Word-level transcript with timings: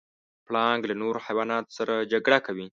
پړانګ 0.47 0.81
له 0.89 0.95
نورو 1.01 1.19
حیواناتو 1.25 1.75
سره 1.77 2.07
جګړه 2.11 2.37
کوي. 2.45 2.67